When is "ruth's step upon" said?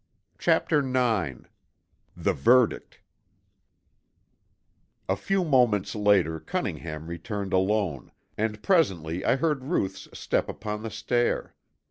9.65-10.81